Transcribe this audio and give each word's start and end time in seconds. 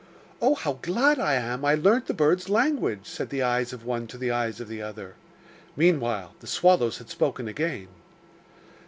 'Oh, 0.41 0.55
how 0.55 0.79
glad 0.81 1.19
I 1.19 1.35
am 1.35 1.63
I 1.63 1.75
learnt 1.75 2.07
the 2.07 2.15
birds' 2.15 2.49
language!' 2.49 3.05
said 3.05 3.29
the 3.29 3.43
eyes 3.43 3.71
of 3.71 3.85
one 3.85 4.07
to 4.07 4.17
the 4.17 4.31
eyes 4.31 4.59
of 4.59 4.67
the 4.67 4.81
other. 4.81 5.13
Meanwhile 5.75 6.33
the 6.39 6.47
swallows 6.47 6.97
had 6.97 7.11
spoken 7.11 7.47
again. 7.47 7.87